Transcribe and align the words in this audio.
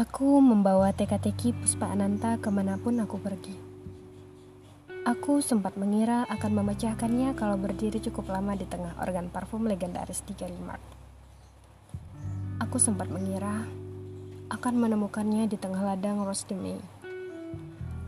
Aku 0.00 0.40
membawa 0.40 0.96
teka-teki 0.96 1.52
Puspa 1.52 1.92
Ananta 1.92 2.40
ke 2.40 2.48
mana 2.48 2.80
pun 2.80 2.96
aku 3.04 3.20
pergi. 3.20 3.52
Aku 5.04 5.44
sempat 5.44 5.76
mengira 5.76 6.24
akan 6.24 6.56
memecahkannya 6.56 7.36
kalau 7.36 7.60
berdiri 7.60 8.00
cukup 8.00 8.32
lama 8.32 8.56
di 8.56 8.64
tengah 8.64 8.96
organ 8.96 9.28
parfum 9.28 9.68
legendaris 9.68 10.24
di 10.24 10.32
Galimark. 10.32 10.80
Aku 12.64 12.80
sempat 12.80 13.12
mengira 13.12 13.68
akan 14.48 14.74
menemukannya 14.80 15.44
di 15.44 15.60
tengah 15.60 15.84
ladang 15.84 16.24
Rose 16.24 16.48
de 16.48 16.56
May. 16.56 16.80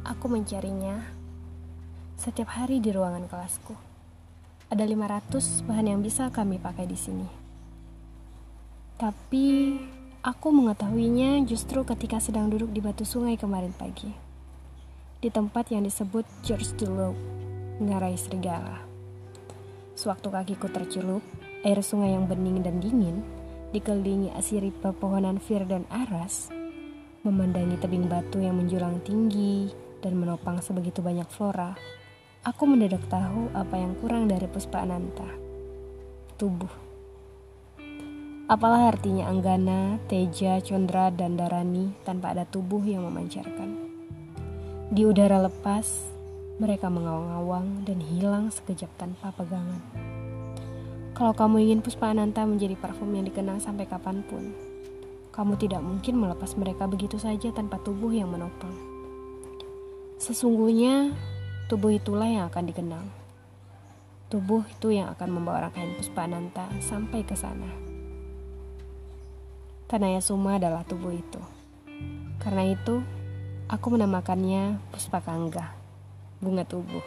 Aku 0.08 0.32
mencarinya 0.32 0.96
setiap 2.16 2.56
hari 2.56 2.80
di 2.80 2.88
ruangan 2.88 3.28
kelasku. 3.28 3.76
Ada 4.72 4.88
500 4.88 5.68
bahan 5.68 5.92
yang 5.92 6.00
bisa 6.00 6.32
kami 6.32 6.56
pakai 6.56 6.88
di 6.88 6.96
sini. 6.96 7.28
Tapi 8.96 9.76
Aku 10.22 10.54
mengetahuinya 10.54 11.42
justru 11.50 11.82
ketika 11.82 12.22
sedang 12.22 12.46
duduk 12.46 12.70
di 12.70 12.78
batu 12.78 13.02
sungai 13.02 13.34
kemarin 13.34 13.74
pagi. 13.74 14.06
Di 15.18 15.26
tempat 15.34 15.74
yang 15.74 15.82
disebut 15.82 16.22
the 16.46 16.86
Low, 16.86 17.10
ngarai 17.82 18.14
serigala. 18.14 18.86
Sewaktu 19.98 20.30
kakiku 20.30 20.70
tercelup, 20.70 21.26
air 21.66 21.82
sungai 21.82 22.14
yang 22.14 22.30
bening 22.30 22.62
dan 22.62 22.78
dingin, 22.78 23.18
dikelilingi 23.74 24.30
asiri 24.38 24.70
pepohonan 24.70 25.42
fir 25.42 25.66
dan 25.66 25.90
aras, 25.90 26.54
memandangi 27.26 27.82
tebing 27.82 28.06
batu 28.06 28.38
yang 28.38 28.62
menjulang 28.62 29.02
tinggi 29.02 29.74
dan 30.06 30.14
menopang 30.14 30.62
sebegitu 30.62 31.02
banyak 31.02 31.26
flora, 31.34 31.74
aku 32.46 32.62
mendadak 32.70 33.02
tahu 33.10 33.50
apa 33.58 33.74
yang 33.74 33.98
kurang 33.98 34.30
dari 34.30 34.46
Puspa 34.46 34.86
Ananta. 34.86 35.26
Tubuh. 36.38 36.91
Apalah 38.52 38.92
artinya 38.92 39.32
Anggana, 39.32 39.96
Teja, 40.12 40.60
Condra, 40.60 41.08
dan 41.08 41.40
Darani 41.40 41.96
tanpa 42.04 42.36
ada 42.36 42.44
tubuh 42.44 42.84
yang 42.84 43.08
memancarkan. 43.08 43.80
Di 44.92 45.08
udara 45.08 45.40
lepas, 45.40 46.12
mereka 46.60 46.92
mengawang-awang 46.92 47.88
dan 47.88 48.04
hilang 48.04 48.52
sekejap 48.52 48.92
tanpa 49.00 49.32
pegangan. 49.32 49.80
Kalau 51.16 51.32
kamu 51.32 51.64
ingin 51.64 51.80
Puspa 51.80 52.12
Ananta 52.12 52.44
menjadi 52.44 52.76
parfum 52.76 53.16
yang 53.16 53.24
dikenang 53.24 53.56
sampai 53.56 53.88
kapan 53.88 54.20
pun, 54.20 54.52
kamu 55.32 55.56
tidak 55.56 55.80
mungkin 55.80 56.20
melepas 56.20 56.52
mereka 56.60 56.84
begitu 56.84 57.16
saja 57.16 57.48
tanpa 57.56 57.80
tubuh 57.80 58.12
yang 58.12 58.28
menopang. 58.28 58.76
Sesungguhnya, 60.20 61.08
tubuh 61.72 61.96
itulah 61.96 62.28
yang 62.28 62.52
akan 62.52 62.68
dikenang. 62.68 63.06
Tubuh 64.28 64.60
itu 64.68 64.92
yang 64.92 65.08
akan 65.16 65.40
membawa 65.40 65.72
rangkaian 65.72 65.96
Puspa 65.96 66.28
Ananta 66.28 66.68
sampai 66.84 67.24
ke 67.24 67.32
sana. 67.32 67.91
Tanaya 69.92 70.24
Suma 70.24 70.56
adalah 70.56 70.88
tubuh 70.88 71.12
itu. 71.12 71.36
Karena 72.40 72.64
itu, 72.64 73.04
aku 73.68 73.92
menamakannya 73.92 74.80
Puspakangga, 74.88 75.68
bunga 76.40 76.64
tubuh. 76.64 77.04